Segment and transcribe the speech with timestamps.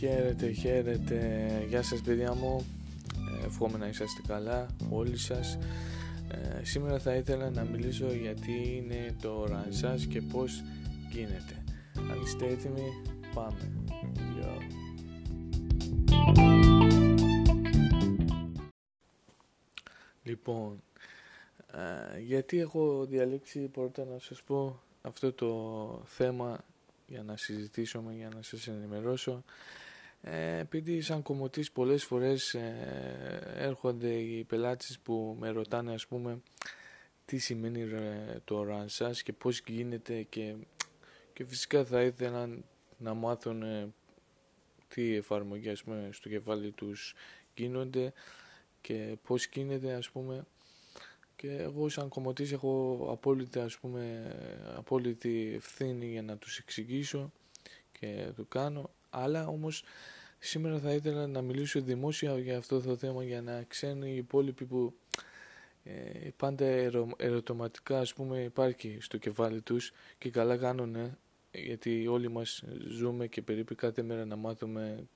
[0.00, 1.64] Χαίρετε, χαίρετε.
[1.68, 2.66] Γεια σας παιδιά μου.
[3.42, 5.58] Ε, εύχομαι να είσαστε καλά όλοι σας.
[6.30, 10.62] Ε, σήμερα θα ήθελα να μιλήσω γιατί είναι το ρανσάς και πώς
[11.10, 11.64] γίνεται.
[11.96, 13.02] Αν είστε έτοιμοι,
[13.34, 13.72] πάμε.
[14.38, 14.60] Yo.
[20.22, 20.82] Λοιπόν,
[22.14, 26.64] ε, γιατί έχω διαλέξει πρώτα να σας πω αυτό το θέμα
[27.06, 29.79] για να συζητήσουμε, για να σας ενημερώσω ε,
[30.22, 36.40] επειδή σαν κομμωτής πολλές φορές ε, έρχονται οι πελάτες που με ρωτάνε ας πούμε
[37.24, 37.86] τι σημαίνει
[38.44, 40.54] το ρανσάς και πώς γίνεται και,
[41.32, 42.64] και φυσικά θα ήθελαν
[42.98, 43.92] να μάθουν ε,
[44.88, 47.14] τι εφαρμογή ας πούμε στο κεφάλι τους
[47.54, 48.12] γίνονται
[48.80, 50.44] και πώς γίνεται ας πούμε.
[51.36, 54.34] Και εγώ σαν κομμωτής έχω απόλυτη, ας πούμε,
[54.76, 57.32] απόλυτη ευθύνη για να τους εξηγήσω
[57.98, 59.82] και το κάνω αλλά όμως
[60.38, 64.64] σήμερα θα ήθελα να μιλήσω δημόσια για αυτό το θέμα για να ξέρουν οι υπόλοιποι
[64.64, 64.94] που
[65.84, 71.16] ε, πάντα ερω, ερωτηματικά ας πούμε υπάρχει στο κεφάλι τους και καλά κάνουν
[71.52, 75.06] γιατί όλοι μας ζούμε και περίπου κάθε μέρα να μάθουμε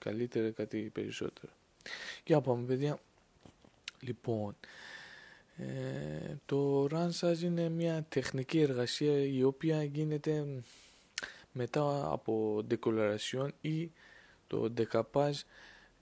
[0.00, 1.52] καλύτερα κάτι περισσότερο.
[2.24, 2.98] Για πάμε παιδιά.
[4.00, 4.56] Λοιπόν,
[5.56, 10.62] ε, το Ransage είναι μια τεχνική εργασία η οποία γίνεται
[11.58, 13.90] μετά από decoloration ή
[14.46, 15.40] το decoupage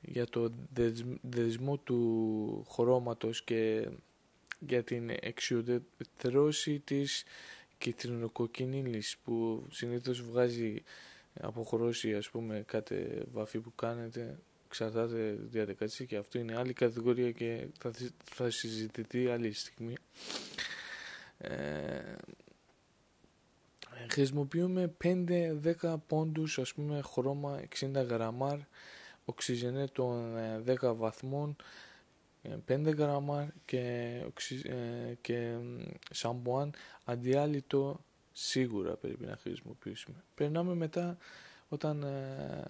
[0.00, 0.52] για το
[1.20, 3.88] δεσμό του χρώματος και
[4.58, 7.24] για την εξουδετερώση της
[7.78, 10.82] κυτρινοκοκκινίλης που συνήθως βγάζει
[11.40, 17.66] αποχρώση ας πούμε κάθε βαφή που κάνετε εξαρτάται διαδικασία και αυτό είναι άλλη κατηγορία και
[17.78, 17.90] θα,
[18.24, 19.94] θα συζητηθεί άλλη στιγμή.
[21.38, 22.15] Ε,
[24.16, 24.94] χρησιμοποιούμε
[25.82, 28.58] 5-10 πόντους ας πούμε χρώμα 60 γραμμάρ
[29.24, 30.34] οξυζενέ των
[30.66, 31.56] 10 ε, βαθμών
[32.42, 33.80] 5 ε, γραμμάρ και,
[34.62, 35.56] ε, και
[36.10, 40.24] σαμπουάν αντιάλυτο σίγουρα πρέπει να χρησιμοποιήσουμε.
[40.34, 41.16] Περνάμε μετά
[41.68, 42.64] όταν ε,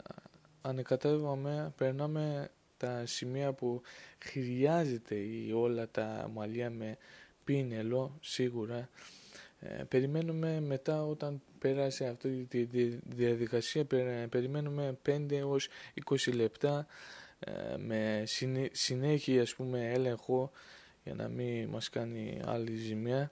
[0.62, 3.82] ανεκατεύουμε, περνάμε τα σημεία που
[4.18, 6.96] χρειάζεται ή όλα τα μαλλιά με
[7.44, 8.88] πίνελο σίγουρα
[9.60, 12.64] ε, περιμένουμε μετά όταν πέρασε αυτή τη
[13.06, 13.84] διαδικασία
[14.30, 15.68] περιμένουμε 5 έως
[16.04, 16.86] 20 λεπτά
[17.38, 18.22] ε, με
[18.72, 20.50] συνέχεια ας πούμε έλεγχο
[21.04, 23.30] για να μην μας κάνει άλλη ζημιά.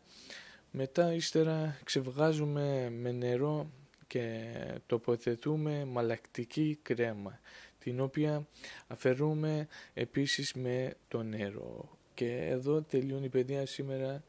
[0.70, 3.70] Μετά ύστερα ξεβγάζουμε με νερό
[4.06, 4.44] και
[4.86, 7.40] τοποθετούμε μαλακτική κρέμα
[7.78, 8.46] την οποία
[8.86, 11.98] αφαιρούμε επίσης με το νερό.
[12.14, 14.24] Και εδώ τελειώνει η παιδεία σήμερα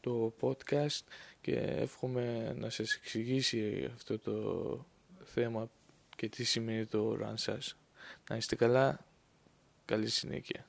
[0.00, 1.00] το podcast
[1.40, 4.86] και εύχομαι να σας εξηγήσει αυτό το
[5.24, 5.70] θέμα
[6.16, 7.76] και τι σημαίνει το run σας.
[8.30, 9.04] Να είστε καλά,
[9.84, 10.66] καλή συνέχεια.